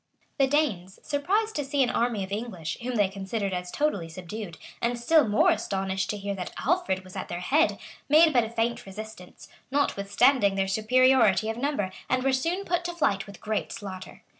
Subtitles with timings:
[0.39, 4.57] The Danes, surprised to see an army of English, whom they considered as totally subdued,
[4.81, 7.77] and still more astonished to hear that Alfred was at their head,
[8.09, 12.95] made but a faint resistance, notwithstanding their superiority of number, and were soon put to
[12.95, 14.23] flight with great slaughter.